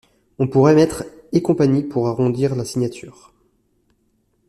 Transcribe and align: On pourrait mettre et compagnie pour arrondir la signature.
On 0.39 0.47
pourrait 0.47 0.73
mettre 0.73 1.03
et 1.31 1.43
compagnie 1.43 1.83
pour 1.83 2.07
arrondir 2.07 2.55
la 2.55 2.65
signature. 2.65 3.31